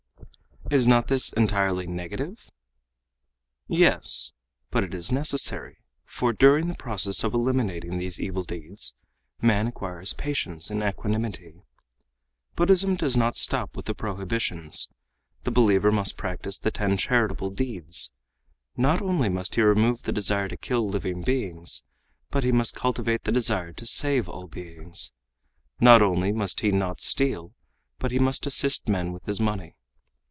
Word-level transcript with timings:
"Is 0.69 0.87
not 0.87 1.09
this 1.09 1.33
entirely 1.33 1.85
negative?" 1.85 2.49
"Yes, 3.67 4.31
but 4.69 4.85
it 4.85 4.93
is 4.93 5.11
necessary, 5.11 5.79
for 6.05 6.31
during 6.31 6.69
the 6.69 6.75
process 6.75 7.25
of 7.25 7.33
eliminating 7.33 7.97
these 7.97 8.21
evil 8.21 8.45
deeds, 8.45 8.95
man 9.41 9.67
acquires 9.67 10.13
patience 10.13 10.69
and 10.71 10.81
equanimity. 10.81 11.65
Buddhism 12.55 12.95
does 12.95 13.17
not 13.17 13.35
stop 13.35 13.75
with 13.75 13.85
the 13.85 13.93
prohibitions. 13.93 14.89
The 15.43 15.51
believer 15.51 15.91
must 15.91 16.15
practice 16.15 16.57
the 16.57 16.71
ten 16.71 16.95
charitable 16.95 17.49
deeds. 17.49 18.13
Not 18.77 19.01
only 19.01 19.27
must 19.27 19.55
he 19.55 19.61
remove 19.61 20.03
the 20.03 20.13
desire 20.13 20.47
to 20.47 20.55
kill 20.55 20.87
living 20.87 21.21
beings, 21.21 21.83
but 22.29 22.45
he 22.45 22.53
must 22.53 22.77
cultivate 22.77 23.25
the 23.25 23.33
desire 23.33 23.73
to 23.73 23.85
save 23.85 24.29
all 24.29 24.47
beings. 24.47 25.11
Not 25.81 26.01
only 26.01 26.31
must 26.31 26.61
he 26.61 26.71
not 26.71 27.01
steal, 27.01 27.51
but 27.99 28.11
he 28.13 28.19
must 28.19 28.45
assist 28.45 28.87
men 28.87 29.11
with 29.11 29.25
his 29.25 29.41
money. 29.41 29.75